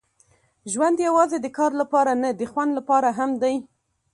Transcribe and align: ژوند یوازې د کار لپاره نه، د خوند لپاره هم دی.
ژوند 0.71 0.97
یوازې 1.07 1.37
د 1.41 1.47
کار 1.57 1.71
لپاره 1.81 2.11
نه، 2.21 2.29
د 2.39 2.41
خوند 2.51 2.71
لپاره 2.79 3.09
هم 3.17 3.31
دی. 3.41 3.55